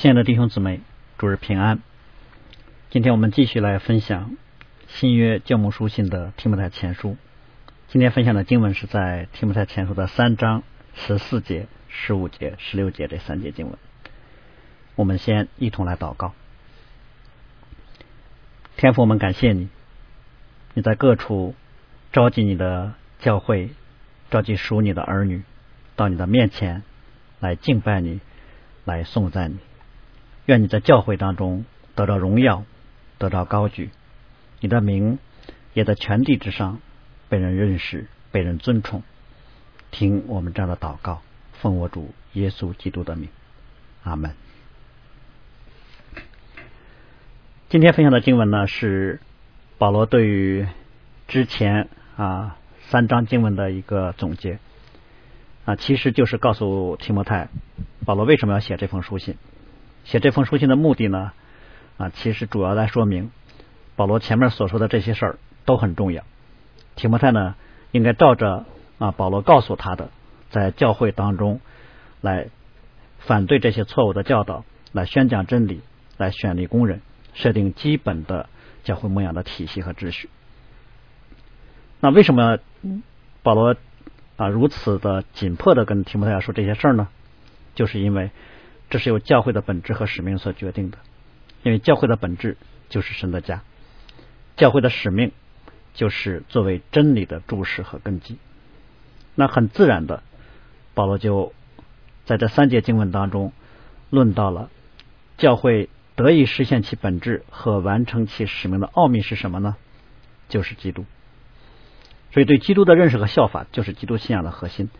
[0.00, 0.80] 亲爱的弟兄姊妹，
[1.18, 1.80] 主日平安。
[2.88, 4.34] 今天我们继续来分享
[4.88, 7.18] 新约教牧书信的提摩太前书。
[7.88, 10.62] 今天分享的经文是在提摩太前书的三章
[10.94, 13.76] 十四节、十五节、十六节这三节经文。
[14.96, 16.32] 我们先一同来祷告。
[18.78, 19.68] 天父，我们感谢你，
[20.72, 21.54] 你在各处
[22.10, 23.68] 召集你的教会，
[24.30, 25.42] 召集属你的儿女
[25.94, 26.84] 到你的面前
[27.38, 28.20] 来敬拜你，
[28.86, 29.58] 来颂赞你。
[30.50, 31.64] 愿你在教会当中
[31.94, 32.64] 得到荣耀，
[33.18, 33.90] 得到高举，
[34.58, 35.20] 你的名
[35.74, 36.80] 也在全地之上
[37.28, 39.04] 被人认识，被人尊崇。
[39.92, 41.22] 听我们这样的祷告，
[41.52, 43.28] 奉我主耶稣基督的名，
[44.02, 44.32] 阿门。
[47.68, 49.20] 今天分享的经文呢，是
[49.78, 50.66] 保罗对于
[51.28, 52.56] 之前啊
[52.88, 54.58] 三章经文的一个总结
[55.64, 57.46] 啊，其实就是告诉提摩太，
[58.04, 59.36] 保罗为什么要写这封书信。
[60.10, 61.30] 写这封书信的目的呢，
[61.96, 63.30] 啊，其实主要来说明
[63.94, 66.24] 保罗前面所说的这些事儿都很重要。
[66.96, 67.54] 提摩太呢，
[67.92, 68.66] 应该照着
[68.98, 70.10] 啊保罗告诉他的，
[70.50, 71.60] 在教会当中
[72.20, 72.48] 来
[73.20, 75.80] 反对这些错误的教导，来宣讲真理，
[76.16, 77.02] 来选立工人，
[77.34, 78.48] 设定基本的
[78.82, 80.28] 教会牧养的体系和秩序。
[82.00, 82.58] 那为什么
[83.44, 83.76] 保罗
[84.36, 87.06] 啊如此的紧迫的跟提摩太说这些事儿呢？
[87.76, 88.32] 就是因为。
[88.90, 90.98] 这是由教会的本质和使命所决定的，
[91.62, 92.56] 因为教会的本质
[92.88, 93.62] 就是神的家，
[94.56, 95.32] 教会的使命
[95.94, 98.36] 就是作为真理的注释和根基。
[99.36, 100.22] 那很自然的，
[100.92, 101.54] 保罗就
[102.24, 103.52] 在这三节经文当中
[104.10, 104.68] 论到了
[105.38, 109.76] 教会得以实现其本质和完成其使命的奥秘是什么呢？
[110.48, 111.06] 就是基督。
[112.32, 114.90] 所以，对基督的认识和效法，就是基督信仰的核心，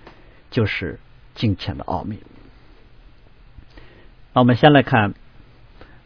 [0.50, 0.98] 就是
[1.34, 2.18] 敬虔的奥秘。
[4.32, 5.14] 那我们先来看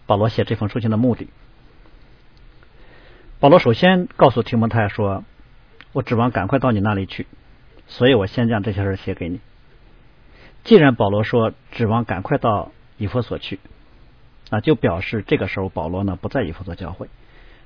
[0.07, 1.29] 保罗写这封书信的目的。
[3.39, 5.25] 保罗首先告诉提摩太说
[5.93, 7.27] ：“我指望赶快到你那里去，
[7.87, 9.41] 所以我先将这些事写给你。”
[10.65, 13.61] 既然保罗说指望赶快到以弗所去，
[14.49, 17.11] 啊，就表示这个时候保罗呢不在以弗所教会，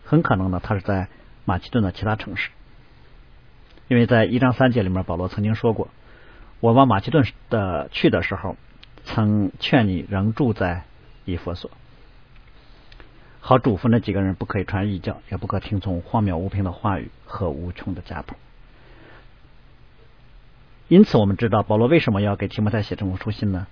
[0.05, 1.06] 很可能呢他是在
[1.44, 2.50] 马其顿的其他城市，
[3.87, 5.87] 因为在一章三节里面保罗曾经说过
[6.59, 8.56] ：“我往马其顿的去的时候。”
[9.08, 10.84] 曾劝你仍住在
[11.24, 11.70] 以弗所，
[13.41, 18.36] 好嘱咐那几个人不可以传异教，也不可听从荒谬无凭的话语和无穷的家谱。
[20.88, 23.66] 因此，我们知道保罗为什么要给提摩太写这封书信呢？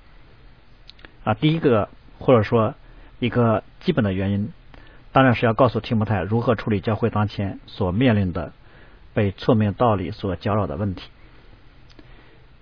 [1.25, 2.75] 啊，第一个或者说
[3.19, 4.51] 一个基本的原因，
[5.13, 8.53] 当然是要告诉提摩太如何处理教会当前所面临的
[9.13, 11.11] 被错谬道理所搅扰的问题。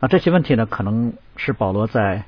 [0.01, 2.25] 那这些问题呢，可能是保罗在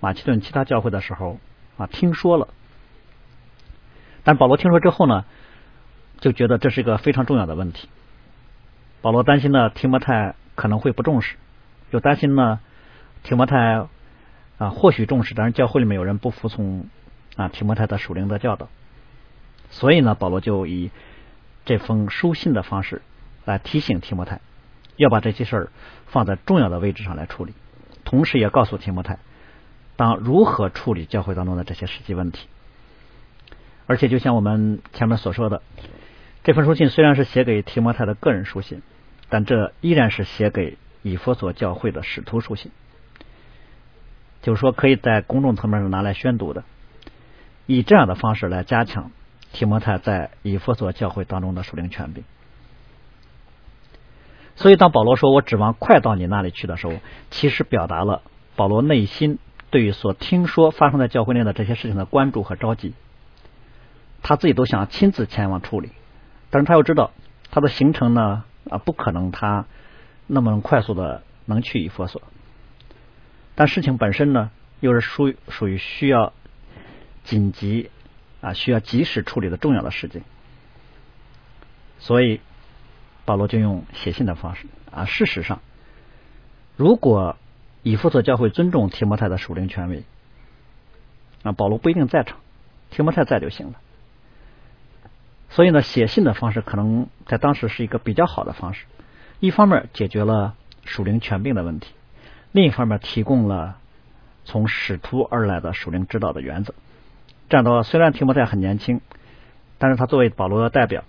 [0.00, 1.38] 马其顿其他教会的时候
[1.76, 2.48] 啊，听说了，
[4.24, 5.24] 但保罗听说之后呢，
[6.20, 7.88] 就觉得这是一个非常重要的问题。
[9.02, 11.36] 保罗担心呢，提摩太可能会不重视，
[11.90, 12.60] 又担心呢，
[13.22, 13.86] 提摩太
[14.58, 16.86] 啊或许重视，但是教会里面有人不服从
[17.36, 18.68] 啊提摩太的属灵的教导，
[19.70, 20.90] 所以呢，保罗就以
[21.64, 23.02] 这封书信的方式
[23.44, 24.40] 来提醒提摩太，
[24.96, 25.68] 要把这些事儿
[26.06, 27.54] 放在重要的位置上来处理，
[28.04, 29.18] 同时也告诉提摩太。
[30.00, 32.48] 当如何处理教会当中的这些实际问题？
[33.86, 35.60] 而且，就像我们前面所说的，
[36.42, 38.80] 这封书信虽然是写给提摩太的个人书信，
[39.28, 42.72] 但这依然是写给以弗所教会的使徒书信，
[44.40, 46.64] 就是说可以在公众层面上拿来宣读的，
[47.66, 49.10] 以这样的方式来加强
[49.52, 52.24] 提摩太在以弗所教会当中的属灵权柄。
[54.56, 56.94] 所以，当保罗说我指望快到你那里去的时候，
[57.30, 58.22] 其实表达了
[58.56, 59.38] 保罗内心。
[59.70, 62.92] 对于所听说发生在教会内的这些事情的关注和着急，
[64.20, 65.90] 他自己都想亲自前往处理，
[66.50, 67.12] 但是他又知道
[67.52, 69.66] 他的行程呢啊不可能他
[70.26, 72.20] 那么快速的能去以佛所，
[73.54, 76.32] 但事情本身呢又是属于属于需要
[77.22, 77.90] 紧急
[78.40, 80.22] 啊需要及时处理的重要的事情，
[82.00, 82.40] 所以
[83.24, 85.60] 保罗就用写信的方式啊事实上
[86.76, 87.36] 如果。
[87.82, 90.04] 以弗所教会尊重提摩太的属灵权威
[91.42, 92.38] 啊，保罗不一定在场，
[92.90, 93.74] 提摩太在就行了。
[95.48, 98.84] 所以呢，写信的方式可能在当时是一个比较好的方式。
[99.40, 100.54] 一方面解决了
[100.84, 101.92] 属灵权柄的问题，
[102.52, 103.78] 另一方面提供了
[104.44, 106.74] 从使徒而来的属灵指导的原则。
[107.48, 109.00] 这样的话，虽然提摩太很年轻，
[109.78, 111.04] 但是他作为保罗的代表，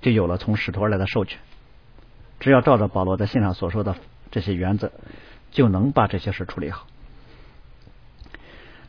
[0.00, 1.40] 就有了从使徒而来的授权。
[2.38, 3.96] 只要照着保罗在信上所说的
[4.30, 4.92] 这些原则。
[5.52, 6.88] 就能把这些事处理好。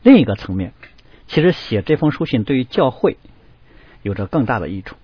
[0.02, 0.72] 另一个层面，
[1.28, 3.16] 其实写这封书信对于教会
[4.02, 4.96] 有着更大的益处，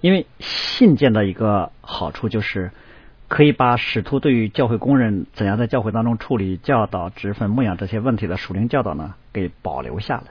[0.00, 2.72] 因为信件的一个好处就是
[3.28, 10.24] 可以把使徒对于教会工人怎样在教会当中处理教导、职分、牧养这些问题的属灵教导呢，给保留下来。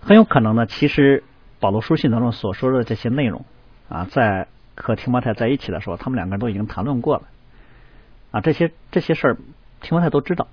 [0.00, 1.24] 很有可能呢，其实
[1.58, 3.44] 保罗书信当中所说的这些内容
[3.88, 4.46] 啊，在
[4.76, 7.22] 和提摩太在一起的时候，他们两个人都已经谈论过了
[8.30, 9.36] 啊，这些这些事儿
[9.80, 10.48] 提摩太都知道，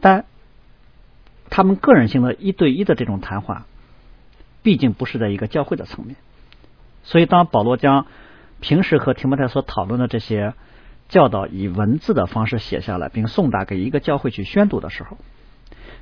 [0.00, 0.24] 但。
[1.50, 3.66] 他们个人性的一对一的这种谈话，
[4.64, 6.16] 毕竟不是在一个教会的层面，
[7.04, 8.06] 所以当保罗将
[8.60, 10.54] 平时和提摩太所讨论的这些
[11.08, 15.16] 教导以文字的方式写下来，并送达给一个教会去宣读的时候，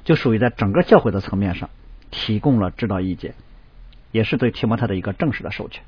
[0.05, 1.69] 就属于在整个教会的层面上
[2.11, 3.35] 提供了指导意见，
[4.11, 5.85] 也是对提摩太的一个正式的授权。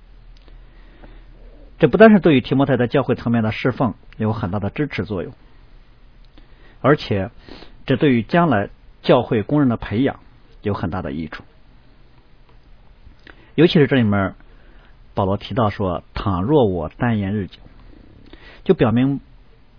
[1.85, 5.35] 这不单是对于提摩太在教会层面的侍奉有很大的支持作用，
[6.81, 7.31] 而且
[7.85, 8.71] 这对于将来。
[9.03, 10.21] 教会工人的培养
[10.63, 11.45] 有很大的益处，
[13.55, 14.35] 尤其是这里面
[15.13, 17.59] 保罗提到说：“倘若我单言日久，
[18.65, 19.21] 就表明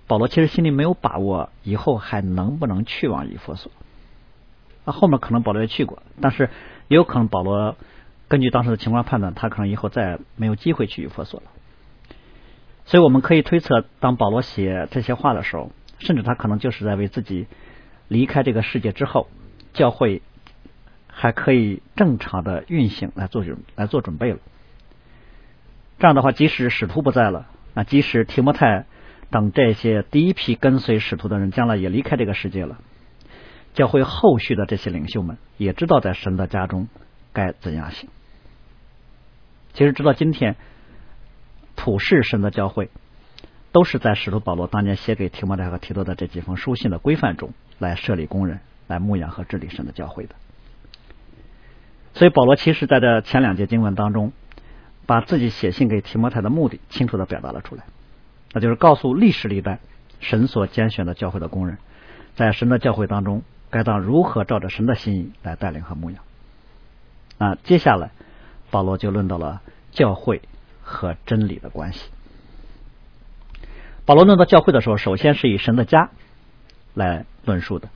[0.06, 3.72] 保罗其实心里没有把握以后还能不能去往以弗所。
[4.84, 6.52] 那后面可能保罗也去过，但是
[6.88, 7.76] 也有可能保罗
[8.28, 11.48] 根据当时的情况判断，他可能以后再没有机会去以弗所了。
[12.86, 17.48] 所以我们可以推测，当保罗写这些话的时候，甚至他可能就是在为自己。
[18.08, 19.28] 离开这个世界之后，
[19.74, 20.22] 教会
[21.08, 24.38] 还可以正常的运行来做准来做准备了。
[25.98, 28.86] 这样的话，即使使徒不在了，那即使提摩太
[29.32, 32.78] 等这些第一批跟随使徒的人将来也离开这个世界了，
[33.74, 36.88] 教会后续的这些领袖们也知道在神的家中
[37.34, 38.08] 该怎样行。
[39.74, 40.58] 其实直到今天，
[41.76, 42.90] 普世神的教会。
[43.72, 50.36] 都是在使徒保罗当年写给提摩太和提多的这几封书信的规范中来设立工人、来牧养和治理神的教会的。
[52.14, 54.32] 所以保罗其实在这前两节经文当中，
[55.06, 57.84] 把自己写信给提摩太的目的清楚的表达了出来，
[58.54, 59.80] 那就是告诉历史历代
[60.22, 61.78] 神所拣选的教会的工人，
[62.36, 66.24] 在神的教会当中该当如何照着神的心意来带领和牧养。
[67.40, 68.12] 啊，接下来
[68.72, 69.60] 保罗就论到了
[69.92, 70.42] 教会
[70.86, 72.10] 和真理的关系。
[74.06, 76.12] 保罗论到教会的时候，首先是以神的家
[76.94, 77.90] 来论述的，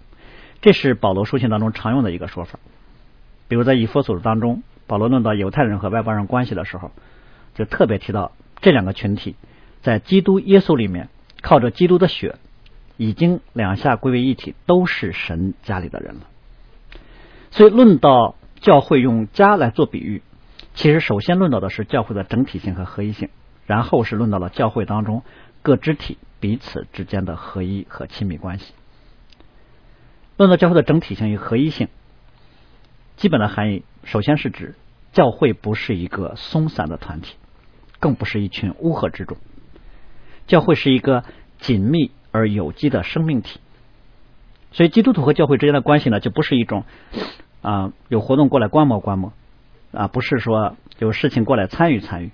[0.59, 2.59] 这是保罗书信当中常用的一个说法。
[3.47, 6.91] 比如在以弗所当中，保罗论到犹太人和外邦人关系的时候，
[7.53, 9.35] 就特别提到这两个群体
[9.81, 11.09] 在基督耶稣里面
[11.42, 12.38] 靠着基督的血，
[12.97, 16.21] 已经两下归为一体，都是神家里的人了。
[17.51, 20.24] 所以论到教会用家来做比喻，
[20.79, 23.27] 其实首先论到的是教会的整体性和合一性，
[23.65, 25.23] 然后是论到了教会当中。
[25.61, 28.73] 各肢体彼此之间的合一和亲密关系。
[30.37, 31.89] 论到教会的整体性与合一性，
[33.17, 34.75] 基本的含义首先是指
[35.11, 37.35] 教会不是一个松散的团体，
[37.99, 39.35] 更不是一群乌合之众。
[40.47, 41.25] 教会是一个
[41.57, 43.59] 紧密而有机的生命体。
[44.71, 46.85] 所以，基督徒和教会之间的关系呢，就不是一种
[47.61, 49.33] 啊有活动过来观摩观摩
[49.91, 52.31] 啊，不是说有事情过来参与参与，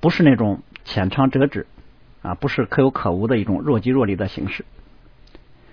[0.00, 1.66] 不是那种浅尝辄止。
[2.22, 4.64] 啊，不是可有可无的一种若即若离的形式，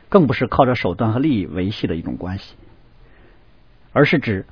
[0.10, 2.56] 更不是靠着手段和利益维系的一种关系，
[3.94, 4.46] 而是指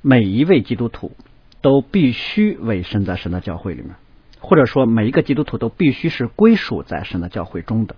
[0.00, 1.12] 每一位基督徒
[1.60, 3.96] 都必须委身在神的教会里面，
[4.40, 7.96] 或者说每一个基督徒都必须是归属在神的教会中的，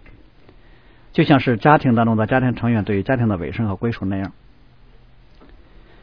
[1.12, 4.32] 就像是家庭当中的家庭成员对于家庭的委身和归属那样。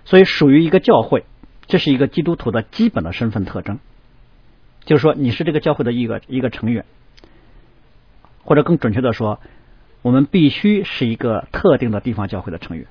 [0.06, 1.26] 所以，属于一个教会，
[1.68, 3.80] 这是一个基督徒的基本的身份特征，
[4.86, 6.86] 就是说你是这个教会的一个一个成员。
[8.44, 9.40] 或者更准确的说，
[10.04, 12.86] 我们必须是一个特定的地方教会的成员。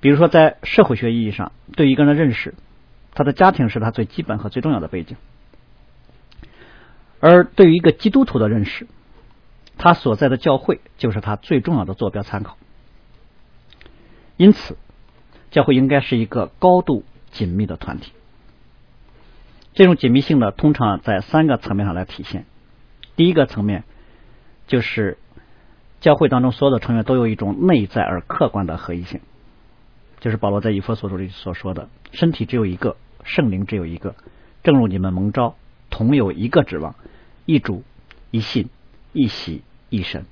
[0.00, 2.54] 比如说，在社会学意义上，对一个人的认识，
[3.14, 5.14] 他的家庭是他最基本和最重要的背景；
[7.20, 8.88] 而对于一个基督徒的认识，
[9.78, 12.56] 他所在的教会就是他最重要的坐标参考。
[14.36, 14.76] 因此，
[15.50, 18.12] 教会应该是一个高度紧密的团体。
[19.72, 22.44] 这种紧密性呢，通常在三个层面上来体现。
[23.16, 23.84] 第一个层面
[24.66, 25.18] 就是
[26.00, 29.20] 教会当中所有的成员都有一种内在而客观的合一性，
[30.20, 34.14] 就是保罗在以弗所书里所说的：“身体只有一个，圣灵只有一个，
[34.62, 35.54] 正如你们蒙召，
[35.90, 36.94] 同有一个指望，
[37.44, 37.84] 一主，
[38.30, 38.70] 一信，
[39.12, 40.24] 一喜，一神，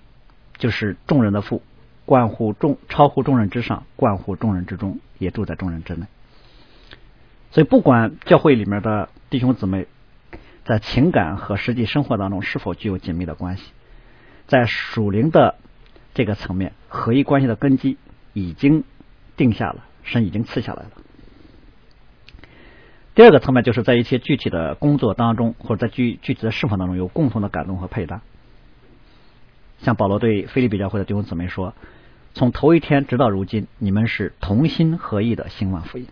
[0.57, 1.63] 就是众人的父，
[2.07, 6.07] 关乎众，超乎众人之上，关乎众人之中，也住在众人之内。”
[7.51, 9.87] 所以，不管教会里面的弟兄姊妹。
[10.65, 13.73] 在情感和实际生活当中是否具有紧密的关系？
[14.47, 15.55] 在属灵的
[16.13, 17.97] 这个层面，合一关系的根基
[18.35, 18.85] 已经
[19.35, 20.91] 定下了，神已经赐下来了。
[23.15, 28.21] 第二个层面就是在一些具体的工作当中，或者在具具体的侍奉当中有共同的感动和配搭。
[29.79, 31.73] 像保罗对菲利比教会的弟兄姊妹说
[32.35, 36.07] ：“从头一天直到如今，你们是同心合意的兴旺福音。”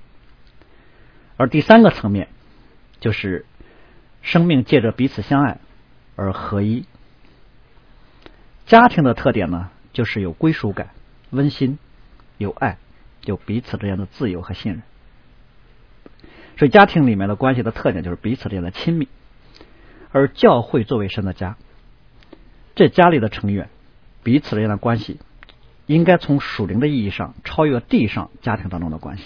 [1.38, 2.28] 而第三个层面
[2.99, 3.44] 就是
[4.23, 5.58] 生命借着彼此相爱
[6.16, 6.85] 而合一。
[8.64, 10.90] 家庭的特点呢，就是有归属感、
[11.30, 11.78] 温馨、
[12.38, 12.78] 有爱、
[13.25, 14.82] 有彼此之间的自由和信任。
[16.58, 19.08] 所以，家庭里面的关系的特点就是彼此之间的亲密。
[20.11, 21.56] 而教会作为神的家，
[22.75, 23.68] 这家里的成员
[24.23, 25.20] 彼此之间的关系，
[25.86, 29.24] 应该从属灵的意义上超越地上家庭当中的关系。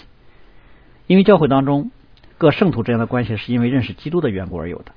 [1.07, 1.91] 因为教会当中
[2.37, 4.93] 各圣徒之间的关系是因为认识基督的缘故而有的。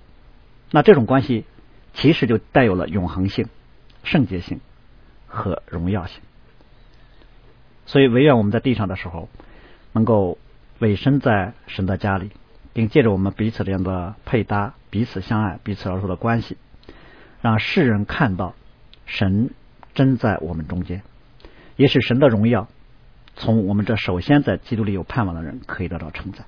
[0.70, 1.44] 那这种关系
[1.92, 3.48] 其实就带有了永恒性。
[4.06, 4.60] 圣洁性
[5.26, 6.20] 和荣耀性，
[7.86, 9.30] 所以唯愿我们在地上的时候，
[9.92, 10.36] 能够
[10.78, 12.30] 委身在神的家里，
[12.74, 16.58] 并借着我们彼此间的配搭、彼此相爱、彼此而处的关系，
[17.40, 18.54] 让世人看到
[19.06, 19.54] 神
[19.94, 21.02] 真在我们中间，
[21.76, 22.68] 也使神的荣耀
[23.36, 26.44] 从我们这首先在基督里有盼望的人可以得到承载。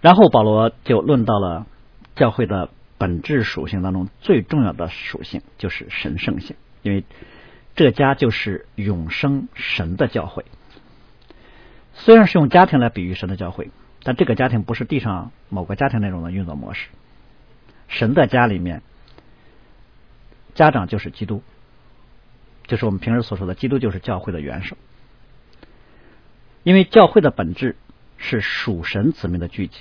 [0.00, 1.66] 然后保罗就论到了
[2.14, 2.70] 教会的。
[3.00, 7.04] 本质属性当中最重要的属性就是神圣性，因为
[7.76, 10.44] 这家就是永生神的教会。
[11.94, 13.70] 虽然是用家庭来比喻神的教会，
[14.02, 16.88] 但这个家庭不是地上某个家庭那种的运作模式。
[17.86, 18.82] 神的家里面，
[20.56, 21.44] 家长就是基督，
[22.68, 24.76] 就是我们平时所说的基督就是教会的元首。
[26.62, 27.74] 因为教会的本质
[28.18, 29.80] 是属神子民的聚集。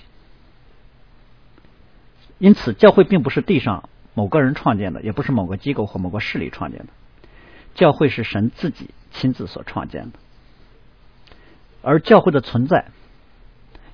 [2.39, 6.87] 因此，教会并不是地上某个人创建的，也不是某个机构或某个势力创建的。
[7.75, 10.19] 教会是神自己亲自所创建的，
[11.81, 12.85] 而教会的存在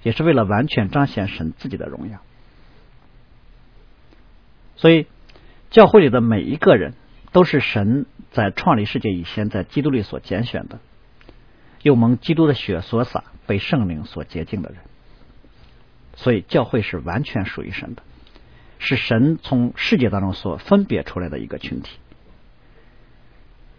[0.04, 2.22] 也是为了完全彰显神自己的荣耀。
[4.76, 5.08] 所以，
[5.70, 6.94] 教会里的每一个人
[7.32, 10.80] 都是神在创立世界以前在基督里所拣选的，
[11.82, 14.80] 又蒙基督的血所洒、被圣灵所洁净的人。
[16.16, 18.04] 所以，教会是完全属于神的。
[18.80, 22.00] 是神从世界当中所分别出来的一个群体，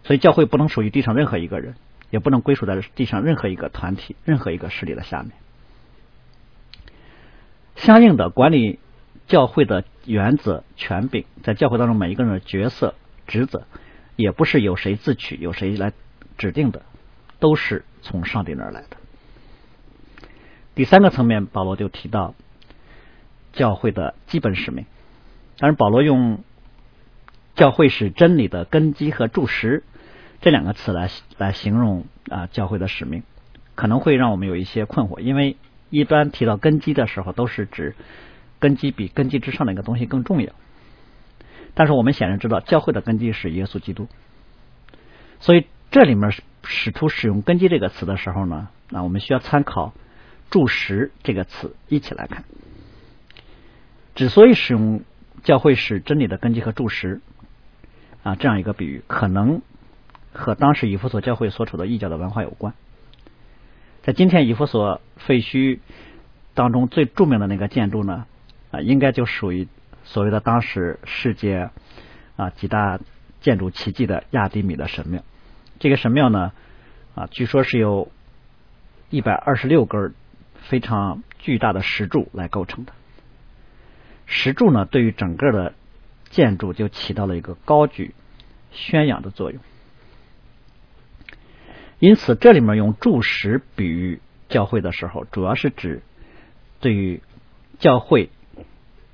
[0.03, 1.75] 所以教会不能属于地上任何一个人，
[2.09, 5.33] 也不能归属在地上任何一个团体、任何一个势力的下面。
[7.75, 8.79] 相应的，管理
[9.27, 12.95] 教会的原则、权柄，在教会当中每一个人的角色、
[13.27, 13.67] 职责，
[14.15, 15.93] 也不是由谁自取、由谁来
[16.37, 16.81] 指定的，
[17.39, 18.97] 都是从上帝那儿来的。
[20.73, 22.35] 第三个层面，保罗就提到
[23.53, 24.85] 教会的基本使命。
[25.57, 26.43] 但是保罗用
[27.55, 29.83] 教会是真理的根基和柱石
[30.41, 33.23] 这两个词来来形容啊教会的使命，
[33.75, 35.55] 可能会让我们有一些困惑，因为
[35.89, 37.95] 一般提到根基的时候，都是指
[38.59, 40.51] 根基比根基之上的一个东西更重要。
[41.75, 44.07] 但是我们显然知道，教会的根基是耶稣基督，
[45.39, 46.31] 所以这里面
[46.63, 49.93] 使徒使用根基这个词的时候呢，那我们需要参考
[50.49, 52.43] 柱石这个词一起来看。
[54.15, 55.03] 之所以使用。
[55.43, 57.21] 教会是真理的根基和柱石
[58.23, 59.61] 啊，这样一个比喻，可能
[60.33, 62.73] 和当时以弗所教会所处的异教的文化有关。
[64.01, 65.77] 在今天以弗所废墟
[66.55, 68.25] 当中最著名的那个建筑呢，
[68.71, 69.67] 啊，应该就属于
[70.05, 71.69] 所谓的当时世界
[72.37, 72.99] 啊几大
[73.41, 75.23] 建筑奇迹的亚迪米的神庙。
[75.79, 76.53] 这个神庙呢，
[77.15, 78.09] 啊，据说是由
[79.09, 80.13] 一百二十六根
[80.69, 82.93] 非常巨大的石柱来构成的。
[84.25, 85.73] 石柱呢，对于整个的
[86.29, 88.15] 建筑就起到了一个高举、
[88.71, 89.59] 宣扬的作用。
[91.99, 94.19] 因此，这里面用柱石比喻
[94.49, 96.01] 教会的时候，主要是指
[96.79, 97.21] 对于
[97.79, 98.29] 教会、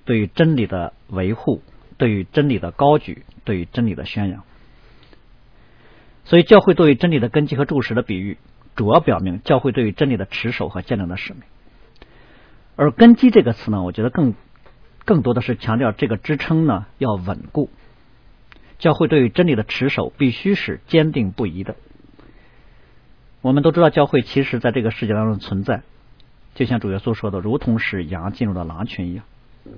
[0.05, 1.61] 对于真理的维护、
[1.97, 4.43] 对于真理的高举、对于真理的宣扬。
[6.25, 8.37] 所以，教会对于真理的根基和柱石的比喻，
[8.75, 11.43] 主要表明教会对于真理的持守和见证的使命。
[12.75, 14.33] 而“根基”这个词呢，我觉得更。
[15.03, 17.71] 更多的是强调这个支撑呢要稳固，
[18.77, 21.75] 教会对于真理的持守必须是坚定不移的。
[23.41, 25.81] 我们都知道，教会其实在这个世界当中存在，
[26.53, 29.25] 就像主耶稣说的，如同是羊进入了狼群一样，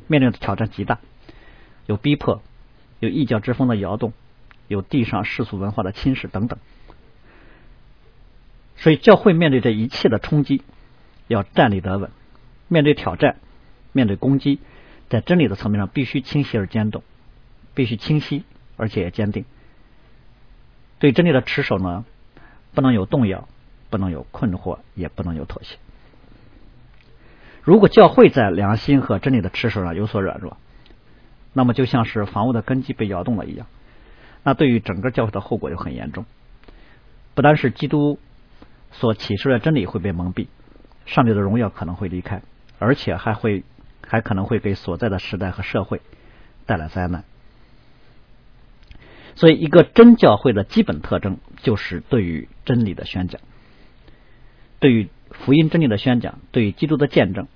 [0.07, 0.99] 面临的挑战极大，
[1.85, 2.41] 有逼迫，
[2.99, 4.13] 有异教之风的摇动，
[4.67, 6.59] 有地上世俗文化的侵蚀等等。
[8.75, 10.61] 所以，教会面对这一切的冲击，
[11.27, 12.09] 要站立得稳；
[12.67, 13.37] 面对挑战，
[13.91, 14.59] 面对攻击。
[15.09, 17.01] 在真理的层面上，必须清晰而坚定，
[17.75, 18.43] 必须清晰
[18.77, 19.45] 而且坚定。
[20.97, 22.03] 对真理的持守呢，
[22.73, 23.47] 不能有动摇，
[23.89, 25.77] 不能有困惑，也不能有妥协。
[27.63, 30.58] 如果教会在良心和真理的持守上有所软弱，
[31.53, 33.67] 那么就像是房屋的根基被摇动了一样，
[34.43, 36.25] 那对于整个教会的后果就很严重。
[37.36, 38.20] 不单是基督
[38.91, 40.48] 所启示的真理会被蒙蔽，
[41.05, 42.41] 上帝的荣耀可能会离开，
[42.79, 43.63] 而且还会
[44.05, 46.01] 还可能会给所在的时代和社会
[46.65, 47.24] 带来灾难。
[49.36, 53.41] 所以，一个真教会的基本特征就是对于真理的宣讲，
[54.79, 55.10] 对于
[55.45, 57.47] 福音真理的宣讲，对基督的见证，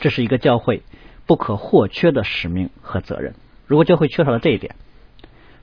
[0.00, 0.82] 这是一个教会
[1.24, 3.34] 不可或缺的使命和责任。
[3.68, 4.74] 如果教会缺少了这一点，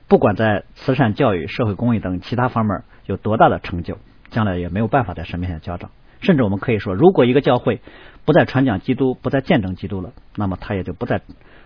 [0.08, 3.98] 不管在慈善、教育、社会公益等其他方面有多大的成就，
[4.30, 5.90] 将来也没有办法在神面前交账。
[6.22, 7.82] 甚至我们可以说，如果一个教会
[8.24, 11.20] 不再传讲基督，不再见证基督了，那么他也就不再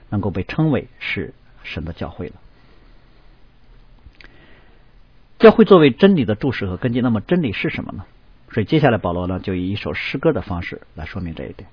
[0.09, 2.35] 能够被称为是神的教会了。
[5.39, 8.05] 教会作为真理的注释和根基，那么真理是什么呢？
[8.53, 11.69] 所以接下来保罗呢，就以一首诗歌的方式来说明这一点。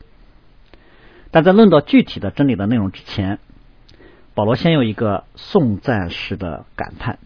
[1.31, 3.39] 但在论到具体的真理的内容之前，
[4.33, 7.17] 保罗先有一个颂赞式的感叹，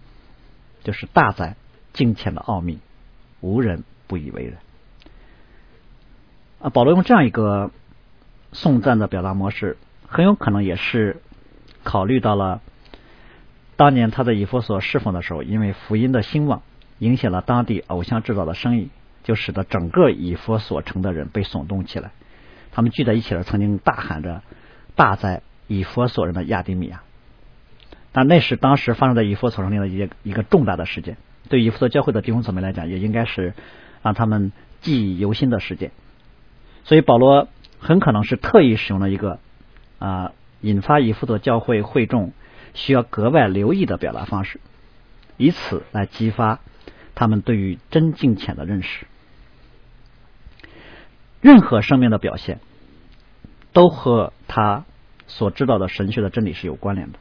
[0.83, 1.55] 就是大在
[1.93, 2.79] 金钱的奥秘，
[3.41, 4.57] 无人不以为然。
[6.61, 7.71] 啊，保罗用这样一个
[8.53, 9.77] 颂赞的表达模式，
[10.07, 11.21] 很有可能也是
[11.83, 12.61] 考虑到了。
[13.75, 16.61] 当年他在以弗所侍奉的时候，因为福音的兴旺，
[16.99, 18.89] 影响了当地偶像制造的生意，
[19.23, 22.11] 就使得整个以佛所城的人被耸动起来。
[22.71, 24.41] 他们聚在一起了，曾经大喊着
[24.95, 27.01] “大哉以佛所人的亚丁米亚”。
[28.13, 31.17] 但那是当时发生在以佛所城里的一一个重大的事件，
[31.49, 33.53] 对以佛所教会的弟兄姊妹来讲，也应该是
[34.01, 34.51] 让他们
[34.81, 35.91] 记忆犹新的事件。
[36.83, 37.47] 所以保罗
[37.79, 39.39] 很可能是特意使用了一个
[39.99, 42.33] 啊，引发以弗所教会会众。
[42.73, 44.61] 需要格外留意的表达方式，
[45.35, 46.61] 以此来激发
[47.15, 49.07] 他们对于真境浅的认识。
[51.41, 52.59] 任何生命的表现，
[53.73, 54.85] 都和他
[55.27, 57.19] 所知道的神学的真理是有关联的。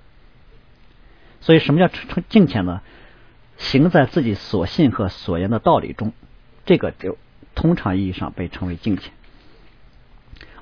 [1.41, 2.83] 所以，什么叫成敬虔呢？
[3.57, 6.13] 行在自己所信和所言的道理中，
[6.65, 7.19] 这个就
[7.55, 9.13] 通常意义上被称为敬虔。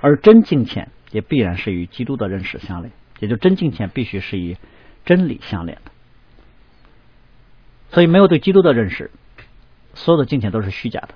[0.00, 4.56] 而真敬虔也必然是与基督的认识相连，也就真敬虔必须是以。
[5.04, 5.90] 真理相连的，
[7.92, 9.10] 所以没有对基督的认识，
[9.94, 11.14] 所有的敬虔都是虚假的。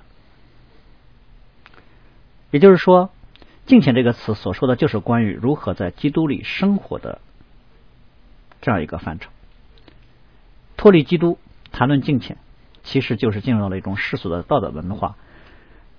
[2.53, 3.09] 也就是说，
[3.65, 7.19] 敬虔这个词所说的就是关于如何在基督里生活的
[8.61, 9.31] 这样一个范畴。
[10.77, 11.39] 脱离基督
[11.71, 12.37] 谈论敬虔，
[12.83, 15.15] 其实就是进入到了一种世俗的道德文化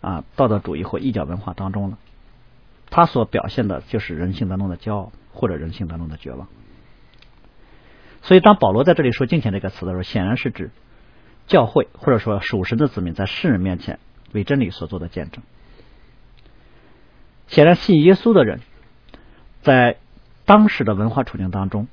[0.00, 1.98] 啊，道德主义或异教文化当中了。
[2.88, 6.46] 它所表现的就是人性当中的骄傲，或者人性当中的绝望。
[8.22, 10.70] 所以，当保罗在这里说“敬虔”这个词的时候，显然是指
[11.48, 13.98] 教会或者说属神的子民在世人面前
[14.30, 15.42] 为真理所做的见证。
[17.46, 18.60] 显然，信耶稣的人
[19.62, 19.96] 在
[20.44, 21.88] 当时的文化处境当中，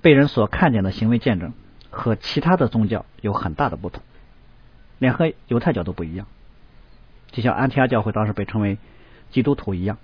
[0.00, 1.52] 被人所看见的行为见证
[1.90, 4.02] 和其他的宗教有很大的不同，
[4.98, 6.26] 连和犹太教都不一样。
[7.30, 8.78] 就像安提阿教会当时被称为
[9.30, 9.98] 基督徒一样。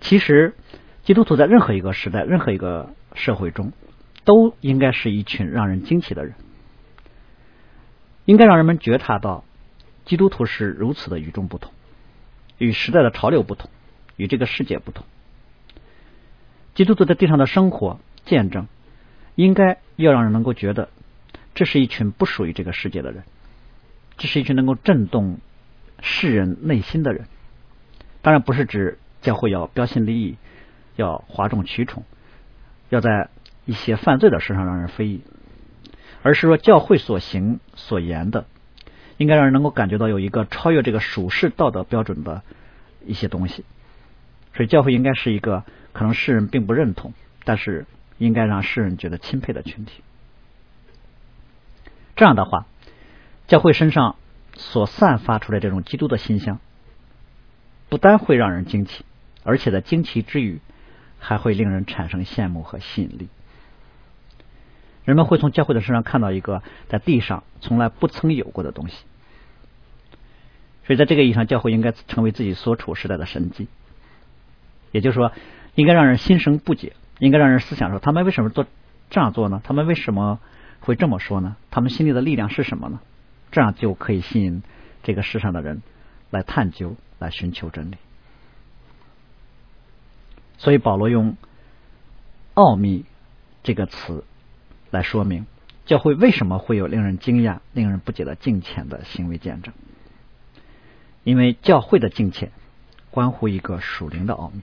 [0.00, 0.54] 其实，
[1.02, 3.72] 基督徒在任何一个时代、任何一个社会中。
[4.24, 6.34] 都应该是一群让人惊奇的人，
[8.24, 9.44] 应该让人们觉察到
[10.04, 11.72] 基督徒是如此的与众不同，
[12.58, 13.70] 与时代的潮流不同，
[14.16, 15.04] 与这个世界不同。
[16.74, 18.66] 基督徒在地上的生活见证，
[19.34, 20.88] 应该要让人能够觉得，
[21.54, 23.24] 这是一群不属于这个世界的人，
[24.18, 25.38] 这是一群能够震动
[26.00, 27.26] 世人内心的人。
[28.22, 30.36] 当然，不是指教会要标新立异，
[30.96, 32.04] 要哗众取宠，
[32.88, 33.28] 要在。
[33.68, 35.22] 一些犯罪的事上让人非议，
[36.22, 38.46] 而是说教会所行所言的，
[39.16, 42.42] 应该让人能够感觉到有一个超越这个属世道德标准的
[43.04, 43.64] 一些东西。
[44.54, 47.12] 所以教会应该是一个可能世人并不认同，
[47.44, 47.86] 但是
[48.18, 50.02] 应该让世人觉得钦佩的群体。
[52.14, 52.66] 这样的话，
[53.46, 54.16] 教会身上
[54.54, 56.58] 所散发出来这种基督的馨香，
[57.90, 59.04] 不单会让人惊奇，
[59.44, 60.60] 而且在惊奇之余，
[61.18, 63.28] 还会令人产生羡慕和吸引力。
[65.06, 69.04] 人们会从教会的身上看到一个在地上从来不曾有过的东西，
[70.84, 73.68] 所以在这个意义上，教会应该成为自己所处时代的神迹。
[74.90, 75.32] 也就是说，
[75.76, 78.66] 应该让人心生不解，应该让人思想说：他们为什么做
[79.08, 79.62] 这样做呢？
[79.62, 80.40] 他们为什么
[80.80, 81.56] 会这么说呢？
[81.70, 82.98] 他们心里的力量是什么呢？
[83.52, 84.64] 这样就可以吸引
[85.04, 85.82] 这个世上的人
[86.30, 87.96] 来探究、来寻求真理。
[90.58, 91.36] 所以保罗用
[92.54, 93.04] “奥秘”
[93.62, 94.24] 这个词。
[94.90, 95.46] 来说明
[95.84, 99.72] 教会为什么会有令人惊讶、令人不解的敬虔的行为见证？
[101.22, 102.50] 因为教会的敬虔
[103.10, 104.62] 关乎一个属灵的奥秘。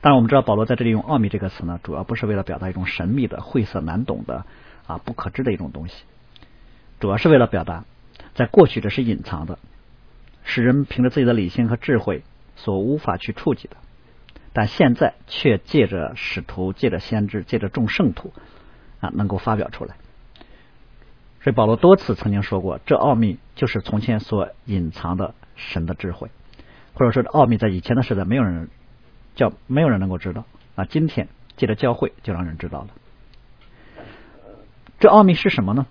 [0.00, 4.44] 当然，我们知道保罗在这里用“奥秘”这个词呢，主要不是为了表达一种神秘的、晦涩难懂的
[4.86, 6.04] 啊不可知的一种东西，
[7.00, 7.84] 主要是为了表达，
[8.34, 9.58] 在过去这是隐藏的，
[10.44, 12.22] 使人凭着自己的理性和智慧
[12.54, 13.76] 所无法去触及的，
[14.52, 18.32] 但现在却借着使徒、借着先知、借着众圣徒
[19.00, 19.96] 啊，能够发表出来。
[21.42, 26.30] 所以保罗多次曾经说过，这奥秘就是从前所隐藏的神的智慧，
[26.94, 28.68] 或者说这奥秘在以前的时代没有人。
[29.36, 30.86] 叫没有人能够知道啊！
[30.86, 31.28] 今天
[31.58, 32.88] 借着教会就让人知道了。
[34.98, 35.86] 这奥秘是什么呢？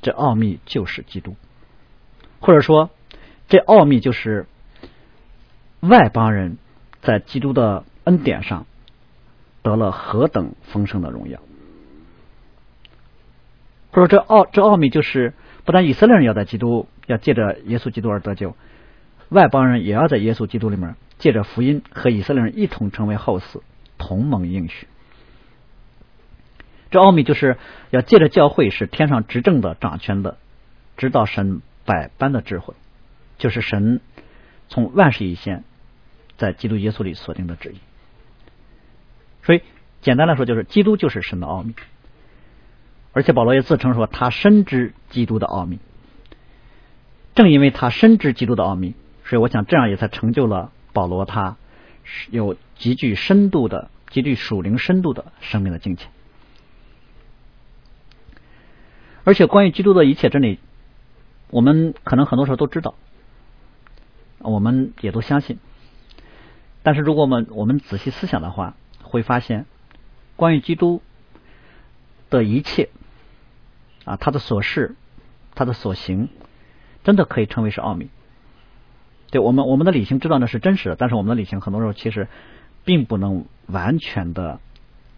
[0.00, 1.36] 这奥秘就是基督，
[2.40, 2.88] 或者说
[3.48, 4.46] 这奥秘就是
[5.80, 6.56] 外邦人
[7.02, 8.64] 在基督的恩典上
[9.60, 11.40] 得了何等丰盛的荣耀。
[13.92, 18.56] 或者这奥这奥秘就是不但以色列人要在基督要借着耶稣基督而得救，
[19.28, 20.94] 外邦人也要在耶稣基督里面。
[21.18, 23.60] 借着福音和以色列人一同成为后嗣，
[23.98, 24.86] 同盟应许。
[26.92, 27.58] 这奥秘就是
[27.90, 30.36] 要借着教会是天上执政的掌权的，
[30.96, 32.74] 知道神百般的智慧，
[33.36, 34.00] 就是神
[34.68, 35.64] 从万事以先
[36.36, 37.78] 在基督耶稣里所定的旨意。
[39.42, 39.62] 所以
[40.00, 41.74] 简单来说，就是基督就是神的奥秘。
[43.18, 45.80] 而且保罗也自称说，他深知基督的奥秘。
[47.34, 50.70] 正因为他深知基督的奥秘，所以我想这样也才成就了。
[50.92, 51.56] 保罗他
[52.30, 56.04] 有极具深度的、极具属灵深度的生命的境界，
[59.24, 60.60] 而且关于基督的一切真理，
[61.50, 62.94] 我们可能很多时候都知道，
[64.38, 65.58] 我们也都相信。
[66.84, 69.66] 但是如果我们我们仔细思想的话，会发现
[70.36, 71.02] 关于基督
[72.30, 72.90] 的一切
[74.08, 74.96] 啊，他的所事、
[75.54, 76.30] 他的所行，
[77.04, 78.08] 真的可以称为是奥秘。
[79.30, 82.26] 对我们，我们的理性知道那是真实的，但是我们的理性很多时候其实
[82.86, 84.60] 并不能完全的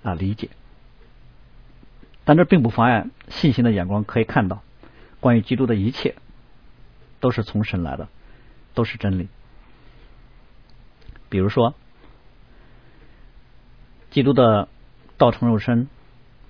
[0.02, 0.50] 啊理解。
[2.24, 4.62] 但这并不妨碍信心的眼光可以看到，
[5.20, 6.16] 关于基督的一切
[7.20, 8.08] 都是从神来的，
[8.74, 9.28] 都是真理。
[11.28, 11.74] 比如说，
[14.10, 14.66] 基督的
[15.16, 15.88] 道成肉身、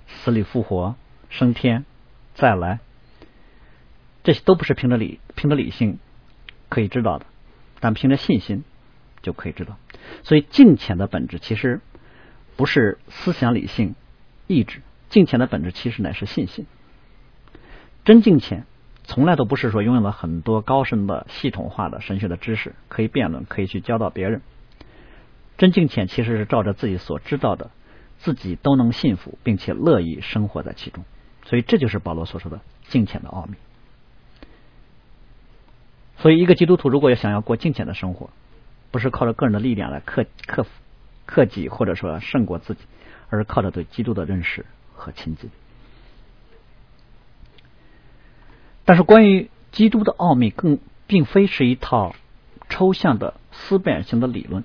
[0.07, 0.95] 死里复活、
[1.29, 1.85] 升天、
[2.41, 2.79] 再来，
[4.23, 5.99] 这些都不是凭着理凭着理性
[6.69, 7.27] 可以知道的。
[7.79, 8.63] 但凭着信心
[9.21, 9.77] 就可以知道，
[10.23, 11.81] 所以敬虔的本质其实
[12.55, 13.93] 不是思想理性
[14.47, 16.65] 意志，敬虔的本质其实乃是信心。
[18.05, 18.65] 真敬虔
[19.03, 24.41] 从来都不是说拥有了很多高深的系统化的神学的知识可以辩论，可以去教导别人。
[25.59, 27.69] 真敬虔其实是照着自己所知道的，
[28.17, 31.05] 自己都能信服，并且乐意生活在其中。
[31.45, 33.55] 所以这就是保罗所说的敬虔的奥秘。
[36.17, 38.29] 所以，一个基督徒如果要想要过敬虔的生活，
[38.91, 40.69] 不是靠着个人的力量来克克服
[41.25, 42.81] 克己，或者说胜过自己，
[43.29, 45.49] 而是靠着对基督的认识和亲近。
[48.85, 50.77] 但是，关于基督的奥秘，更
[51.07, 52.13] 并非是一套
[52.69, 54.63] 抽象的思辨性的理论。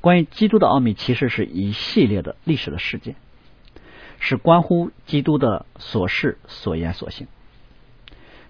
[0.00, 3.14] 关于基督的奥秘，其实是一系列的历史的事件，
[4.20, 7.26] 是关乎基督的所事、所言、所行。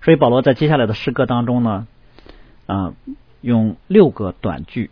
[0.02, 1.87] 所以保罗在接下来的诗歌当中呢，
[2.66, 2.94] 啊，
[3.40, 4.90] 用六个短句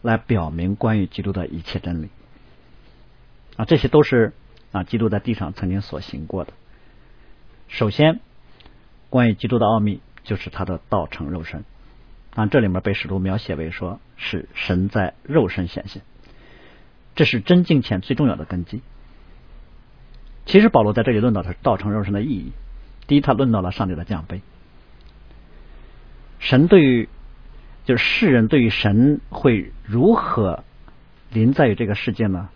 [0.00, 2.08] 来表明关于基督的一切真理
[3.56, 4.32] 啊，这些都是
[4.72, 6.52] 啊基督在地上曾经所行过的。
[7.68, 8.20] 首先，
[9.10, 11.64] 关于基督的奥秘就是他的道成肉身
[12.34, 16.02] 啊，这里面被使徒描写为说是神在肉身显现，
[17.14, 18.82] 这是真敬虔最重要的根基。
[20.46, 22.52] 其实保罗在这里论到的是道成肉身的意义。
[23.06, 24.40] 第一，他论到了上帝的降卑。
[26.38, 27.08] 神对于，
[27.84, 30.64] 就是世人对于神会如何
[31.30, 32.48] 临在于这个世界呢？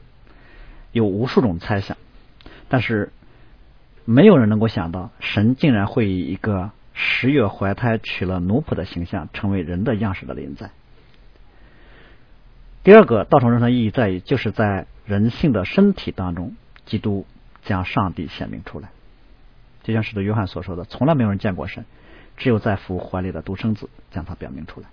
[0.93, 1.97] 有无数种猜想，
[2.69, 3.13] 但是
[4.05, 10.71] 没有人能够想到，神竟然会以一个十月怀胎取了奴仆的形象，成为人的样式的临在。
[12.83, 16.55] 第二个，道成肉身的意义在于，就是在人性的身体当中，
[16.87, 17.27] 基督
[17.67, 18.89] 将上帝显明出来。
[19.83, 21.85] 就像使徒约翰所说的，从来没有人见过神，
[22.39, 24.89] 只有在父怀里的独生子将他表明出来。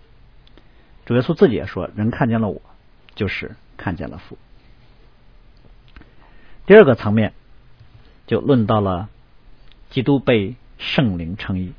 [1.05, 2.61] 主耶稣自己也说：“人看见了我，
[3.15, 4.37] 就是看见了父。”
[6.65, 7.33] 第二个层面
[8.27, 9.09] 就论到了
[9.89, 11.73] 基督被圣灵称义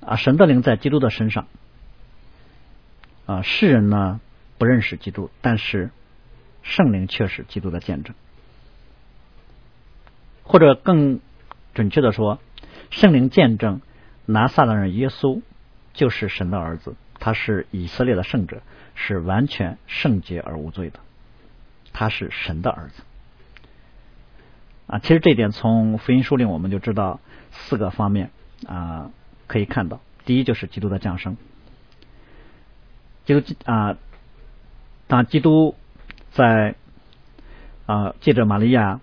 [0.00, 1.46] 啊，神的灵在基督的身上
[3.26, 4.20] 啊，世人呢
[4.58, 5.90] 不认识基督，但是
[6.62, 8.14] 圣灵却是基督的见证。
[10.44, 11.20] 或者更
[11.74, 12.38] 准确的说，
[12.90, 13.80] 圣灵见证
[14.24, 15.42] 拿撒勒人耶稣
[15.92, 18.62] 就是神的儿子，他是以色列的圣者，
[18.94, 21.00] 是完全圣洁而无罪的，
[21.92, 23.02] 他是神的儿子。
[24.86, 28.30] 啊，其实这点从福音书里我们就知道四个方面
[28.66, 29.10] 啊，
[29.46, 31.36] 可以看到，第一就是基督的降生，
[33.26, 33.98] 基督啊，
[35.06, 35.74] 当基督
[36.30, 36.74] 在
[37.86, 39.00] 啊借着玛利亚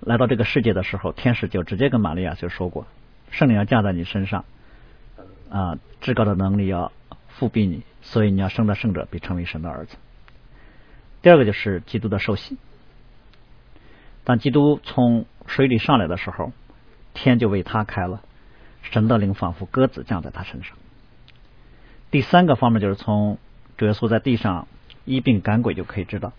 [0.00, 2.86] 来到这个世界的时候，天使就直接跟玛利亚就说过，
[3.30, 4.44] 圣灵要降在你身上，
[5.50, 6.92] 啊，至高的能力要
[7.28, 9.96] 复庇你，所以你要生的圣者必成为神的儿子。
[11.22, 12.56] 第二个就是基督的受洗。
[14.24, 16.52] 当基督从水里上来的时候，
[17.14, 18.22] 天就为他开了，
[18.82, 20.76] 神的灵仿佛鸽子降在他身上。
[22.10, 23.38] 第三个方面就是从
[23.76, 24.66] 主耶稣在地上
[25.10, 26.32] 一并赶鬼就可以知道，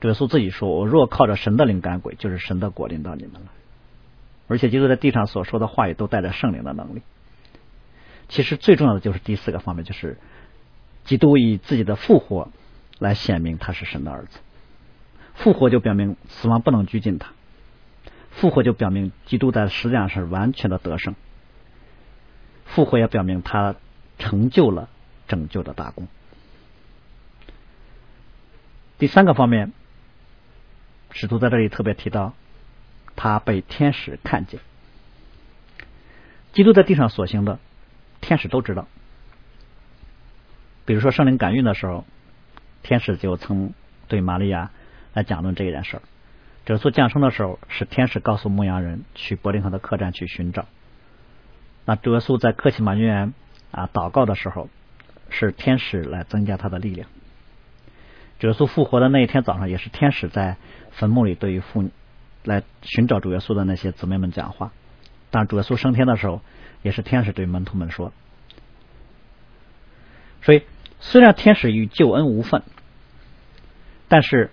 [0.00, 3.52] 主耶稣自己说：“我若靠着神的灵赶鬼，就是神的果临到你们了。”
[4.46, 7.02] 而且基督在地上所说的话语都带着圣灵的能力。
[8.28, 10.18] 其实最重要的就是第四个方面，就是
[11.04, 12.48] 基督以自己的复活
[12.98, 14.38] 来显明他是神的儿子。
[15.34, 17.32] 复活就表明死亡不能拘禁他，
[18.30, 21.14] 复活就表明基督在实际上是完全的得胜，
[22.64, 23.74] 复活也表明他
[24.18, 24.88] 成就了
[25.26, 26.06] 拯救的大功。
[29.04, 29.70] 第三个方面，
[31.10, 32.32] 使徒在这里特别提到，
[33.14, 34.60] 他被天使看见。
[36.54, 37.58] 基督在地上所行的，
[38.22, 38.88] 天使都知道。
[40.86, 42.06] 比如说圣灵感孕的时候，
[42.82, 43.74] 天使就曾
[44.08, 44.70] 对玛利亚。
[45.12, 46.02] 来讲论这件事儿。
[46.68, 50.64] 耶稣降生的时候，是天使告诉牧羊人去伯利恒的客栈去寻找。
[51.84, 53.34] 那耶稣在克西马园
[53.70, 54.70] 啊祷告的时候，
[55.28, 57.06] 是天使来增加他的力量。
[58.44, 60.58] 主耶稣复活的那一天早上，也是天使在
[60.90, 61.88] 坟墓里对于妇
[62.42, 64.70] 来寻找主耶稣的那些姊妹们讲话。
[65.30, 66.42] 当主耶稣升天的时候，
[66.82, 68.12] 也是天使对门徒们说。
[70.42, 70.64] 所以，
[71.00, 72.62] 虽然天使与救恩无份，
[74.08, 74.50] 但是。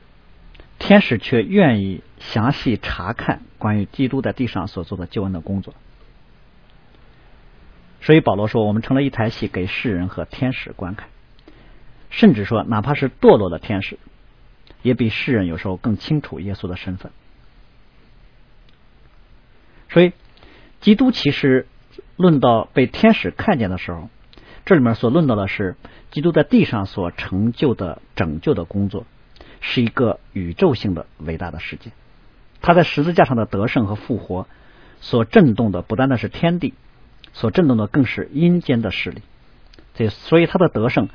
[0.80, 5.76] 天使却愿意详细查看关于基督在地上所做的救恩的工作，
[8.02, 11.10] 所以保罗说：“我们成了一台戏，给世人和天使观看。
[12.12, 13.98] 甚至说，哪怕是堕落的天使，
[14.84, 17.12] 也比世人有时候更清楚耶稣的身份。
[19.90, 20.14] 所以，
[20.80, 21.66] 基督其实
[22.18, 24.10] 论到被天使看见的时候，
[24.66, 25.76] 这里面所论到的是
[26.12, 29.08] 基督在地上所成就的拯救的工作。”
[29.64, 31.94] 是一个宇宙性的伟大的事件，
[32.64, 34.48] 他在十字架上的得胜和复活，
[35.02, 36.74] 所震动的不单单是天地，
[37.32, 39.22] 所震动的更是阴间的势力。
[39.94, 41.10] 这所以他的得胜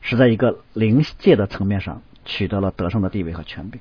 [0.00, 3.80] 是在一个灵界的层面上取得了得胜的地位和权柄。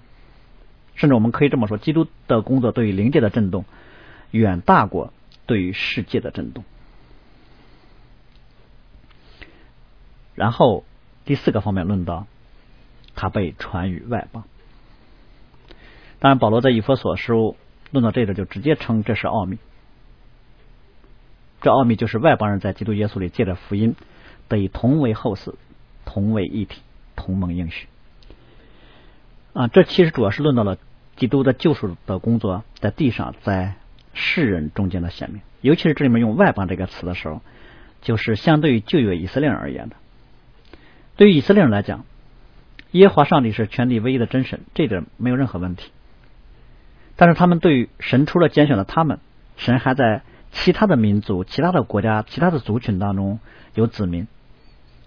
[0.95, 3.65] 甚至我们可以这么说，基督的工作对于灵界的震动
[4.31, 5.13] 远大过
[5.45, 6.63] 对于世界的震动。
[10.35, 10.83] 然后
[11.25, 12.27] 第四个方面论到。
[13.15, 14.45] 他被传于外邦。
[16.19, 17.57] 当然，保罗在以弗所书
[17.91, 19.57] 论到这个，就直接称这是奥秘。
[21.59, 23.97] 这奥秘就是外邦人在基督耶稣里借着福音
[24.47, 25.55] 得以同为后嗣，
[26.09, 26.81] 同为一体，
[27.15, 27.87] 同盟应许。
[29.53, 30.79] 啊，这其实主要是论到了
[31.15, 33.75] 基督的救赎的工作在地上，在
[34.15, 35.43] 世人中间的显明。
[35.61, 37.41] 尤其是这里面用外邦这个词的时候，
[38.01, 39.95] 就是相对于旧约以色列人而言的。
[41.15, 42.05] 对于以色列人来讲。
[42.91, 45.91] 耶和华上帝是全地唯一的真神，这点没有任何问题。
[47.15, 49.19] 但是他们对于神除了拣选了他们，
[49.57, 53.39] 神还在其他的民族、其他的国家、其他的族群当中
[53.75, 54.27] 有子民，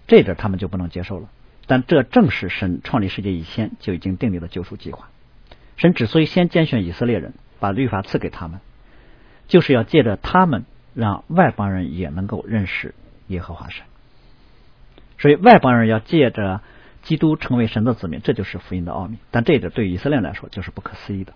[0.07, 1.29] 这点他们就不能接受了。
[1.65, 5.09] 但这正是神创立世界以前就已经订立的救赎计划。
[5.77, 8.59] 神之所以先拣选以色列人，把律法赐给他们，
[9.47, 12.93] 就是要借着他们让外邦人也能够认识
[13.27, 13.85] 耶和华神。
[15.17, 16.61] 所以外邦人要借着。
[17.03, 19.17] 基督成为神的子民，这就是福音的奥秘。
[19.29, 21.33] 但这一点对于以色列来说就是不可思议的。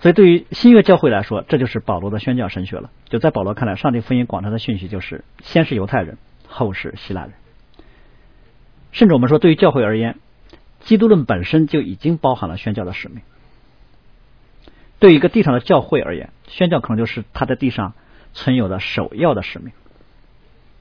[0.00, 2.90] 所以，对于新约教会来说，这就是保罗的宣教神学了。
[3.06, 7.32] 就在保罗看来，上帝福音广传的讯息就是先是犹太人，后是希腊人。
[8.92, 10.18] 甚至我们说，对于教会而言，
[10.80, 13.20] 基督论本身就已经包含了宣教的使命。
[14.98, 17.92] 对一个地上的教会而言，宣教可能就是他在地上
[18.32, 19.72] 存有的首要的使命，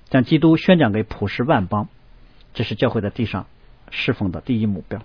[0.09, 1.89] 将基督宣讲给普世万邦。
[2.53, 3.47] 这是教会在地上
[3.91, 5.01] 侍奉的第一目标，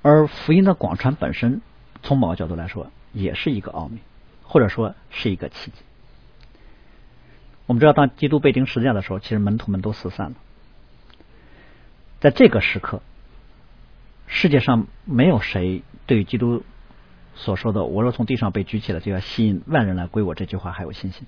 [0.00, 1.60] 而福音的广传本身，
[2.02, 3.98] 从某个角度来说，也是一个奥秘，
[4.42, 5.76] 或者说是一个奇迹。
[7.66, 10.36] 我们知道，当基督被钉十字架的时候，其实门徒们都四散了。
[12.20, 13.00] 在这个时刻，
[14.26, 16.62] 世界上没有谁对基督
[17.34, 21.26] 所说的“我若从地上被举起来，就要吸引万人来归我”这句话还有信心。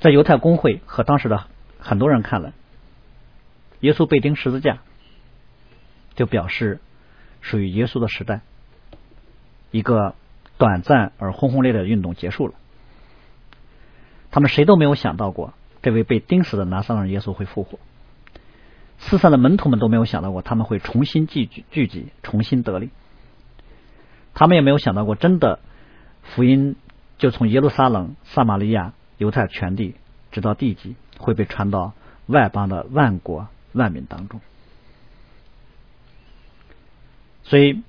[0.00, 1.46] 在犹太公会和当时的
[1.78, 2.52] 很多人看来，
[3.80, 4.78] 耶稣被钉十字架，
[6.16, 6.80] 就表示
[7.40, 8.40] 属于耶稣的时代，
[9.70, 10.16] 一个
[10.58, 12.54] 短暂而轰轰烈烈的运动结束了。
[14.32, 17.78] 他们谁都没有想到过，这位被钉死的拿撒勒耶稣会复活。
[18.98, 22.90] 四散的门徒们都没有想到过，他们会重新聚聚聚集，重新得力。
[24.32, 25.60] 他们也没有想到过，真的
[26.22, 26.76] 福音
[27.18, 29.96] 就从耶路撒冷、撒玛利亚、犹太全地，
[30.30, 31.92] 直到地极，会被传到
[32.26, 34.40] 外邦的万国万民当中。
[37.44, 37.82] 所以，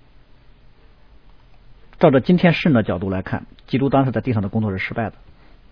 [1.99, 5.15] 照着今天世人的角度来看，基督当时在地上的工作是失败的；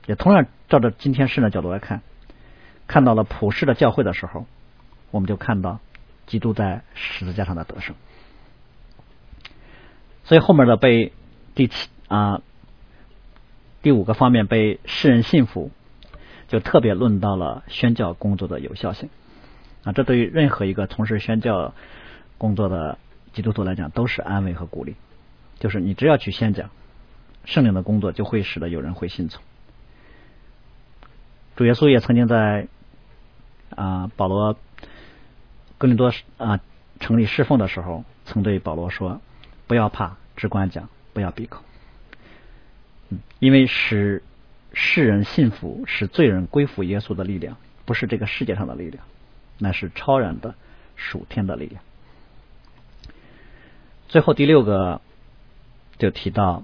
[0.08, 2.02] 也同样照着今天世的角度来看，
[2.88, 4.46] 看到了普世的教会的时候。
[5.12, 5.82] 我们就看到
[6.26, 7.96] 基督在十字架上的得胜，
[10.24, 11.12] 所以后面的被
[11.54, 12.42] 第七啊
[13.82, 15.70] 第五个方面被世人信服，
[16.48, 19.10] 就特别论到了宣教工作的有效性
[19.84, 21.74] 啊，这对于任何一个从事宣教
[22.38, 22.98] 工作的
[23.34, 24.96] 基督徒来讲都是安慰和鼓励，
[25.60, 26.70] 就是你只要去宣讲，
[27.44, 29.44] 圣灵的工作就会使得有人会信从。
[31.56, 32.68] 主耶稣也曾经在
[33.76, 34.58] 啊保罗。
[35.78, 36.60] 格林多啊，
[37.00, 39.20] 成立侍奉的时候，曾对保罗说
[39.66, 41.64] ：“不要怕，只管讲，不要闭口。”
[43.40, 44.22] 因为使
[44.74, 49.04] 世人信服、使罪人归服耶稣的力量，不是这个世界上的力量，
[49.58, 50.54] 那是超然的
[50.96, 51.82] 属天的力量。
[54.08, 55.02] 最后第六个
[55.98, 56.64] 就提到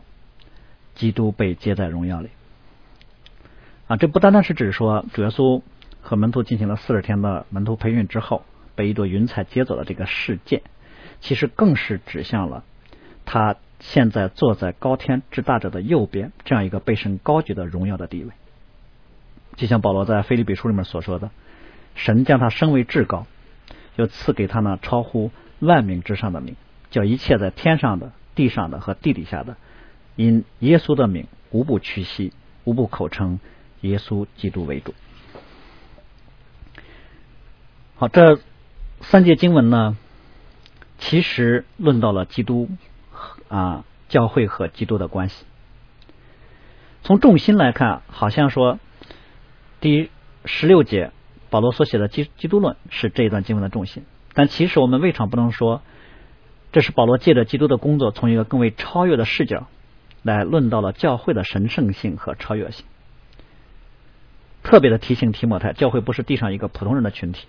[0.94, 2.30] 基督被接在荣耀里
[3.88, 5.62] 啊，这不单单是指说主耶稣
[6.02, 8.44] 和门徒进行了四十天的门徒培训之后。
[8.76, 10.62] 被一朵云彩接走的这个事件，
[11.20, 12.64] 其实更是指向了
[13.26, 18.30] 他现在坐在高天至大者的右边这样一个被神高举的荣耀的地位。
[19.56, 21.32] 就像保罗在腓立比书里面所说的
[21.98, 23.26] ：“神将他升为至高，
[23.96, 26.56] 又赐给他那超乎万名之上的名，
[26.92, 29.58] 叫一切在天上的、地上的和地底下的，
[30.16, 32.32] 因耶稣的名，无不屈膝，
[32.64, 33.40] 无不口称
[33.82, 34.94] 耶稣基督为主。”
[37.96, 38.40] 好，这。
[39.00, 39.96] 三节经文呢，
[40.98, 42.68] 其实论到了基督
[43.48, 45.46] 啊教会和基督的关系。
[47.04, 48.80] 从重心来看，好像说
[49.80, 50.10] 第
[50.46, 51.12] 十六节
[51.52, 54.04] 保罗所写的基基督论是这一段经文的重心。
[54.34, 55.84] 但其实我们未尝不能说，
[56.72, 59.68] 这是保罗借着基督的工作，从一个更为超越的视角
[60.24, 62.84] 来论到了教会的神圣性和超越性。
[64.64, 67.48] 特别的提醒提摩太，教会不是地上一个普通人的群体。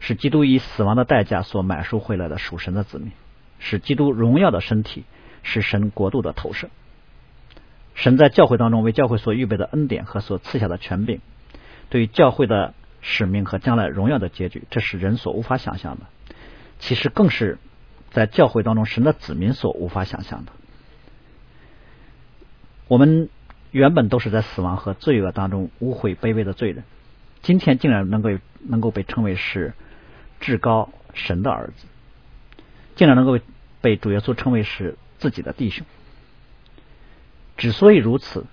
[0.00, 3.12] 是基督以死亡的代价所买赎回来的属神的子民，
[3.60, 5.04] 是基督荣耀的身体，
[5.44, 6.70] 是神国度的投射。
[7.94, 11.20] 神在教会当中为教会所预备的恩典和所赐下的权柄，
[11.88, 16.06] 对于教会的使命和将来荣耀的结局，这是人所无法想象的。
[16.80, 17.58] 其实更是
[18.10, 20.52] 在教会当中神的子民所无法想象的。
[22.88, 23.28] 我们
[23.72, 26.84] 原本都是在死亡和罪恶当中污秽卑微的罪人，
[27.42, 28.30] 今天竟然能够
[28.60, 29.72] 能够被称为是。
[30.44, 31.86] 至高神的儿子，
[32.96, 33.38] 竟然能够
[33.80, 35.86] 被主耶稣称为是自己的弟兄。
[37.56, 38.44] 之所以如此，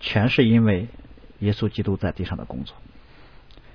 [0.00, 0.88] 全是因为
[1.38, 2.74] 耶稣基督在地上的工作。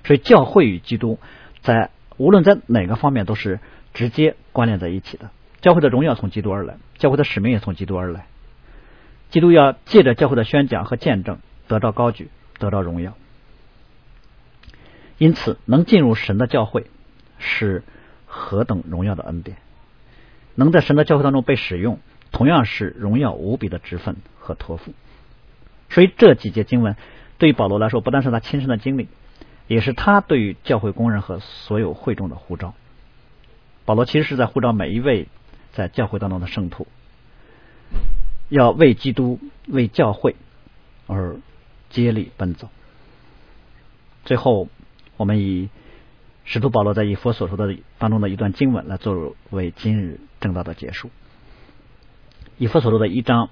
[0.04, 1.18] 所以教会与基督
[1.62, 1.88] 在
[2.18, 3.60] 无论在哪个方面都是
[3.94, 5.30] 直接关联在一起的。
[5.62, 8.26] 教会的荣耀从基督而来，教会的使命也从基督而来。
[9.30, 11.38] 基督要借着教会的宣讲和见证
[11.68, 13.14] 得到高举，得到荣耀。
[15.18, 16.86] 因此，能进入神的教会
[17.38, 17.82] 是
[18.26, 19.58] 何等荣耀的恩典！
[20.54, 21.98] 能在神的教会当中被使用，
[22.32, 24.92] 同样是荣耀无比的职分和托付。
[25.90, 26.96] 所以这几节经文
[27.38, 29.08] 对于保罗来说，不但是他亲身的经历，
[29.68, 32.74] 也是他对于教会工人和所有会众的呼召。
[33.84, 35.28] 保罗其实是在呼召每一位
[35.72, 36.86] 在教会当中的圣徒，
[38.50, 40.36] 要为基督、为教会
[41.06, 41.38] 而
[41.88, 42.68] 接力奔走。
[44.26, 44.68] 最后。
[45.16, 45.68] 我们以
[46.46, 51.10] 使徒保罗在以佛所说的当中的一段经文来作为今日正道的结束。
[52.56, 53.50] 以佛所说的一章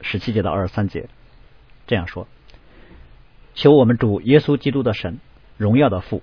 [0.00, 1.10] 十七节到二十三节
[1.86, 2.26] 这样说：
[3.54, 5.18] 求我们主耶稣基督的神
[5.58, 6.22] 荣耀的父，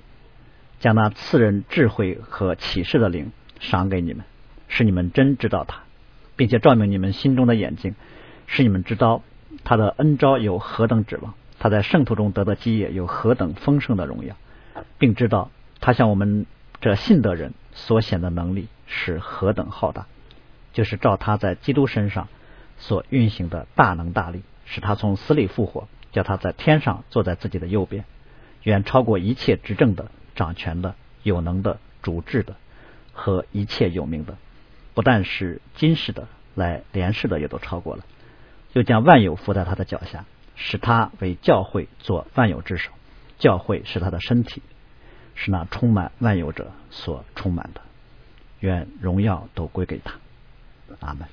[0.79, 4.25] 将那赐人智慧和启示的灵赏给你们，
[4.67, 5.83] 使你们真知道他，
[6.35, 7.93] 并且照明你们心中的眼睛，
[8.47, 9.21] 使你们知道
[9.63, 14.35] 他的恩招有何等指望，他在圣徒中得的基业有何等丰盛的荣耀。
[14.99, 16.45] 并知道他向我们
[16.81, 20.05] 这信的人所显的能力是何等浩大，
[20.73, 22.27] 就是照他在基督身上
[22.77, 28.05] 所运行的大能大力，使他从死里复活，叫他在天上坐在自己的右边，
[28.63, 32.55] 远超过一切执政的、掌权的、有能的、主治的
[33.13, 34.37] 和一切有名的，
[34.93, 38.05] 不但是今世的，来连世的也都超过了，
[38.77, 40.25] 又将万有伏在他的脚下，
[40.55, 42.91] 使他为教会做万有之首。
[43.39, 44.61] 教会是他的身体，
[45.33, 47.81] 是那充满万有者所充满的。
[48.59, 50.13] 愿荣耀都归给他。
[50.99, 51.27] 阿门。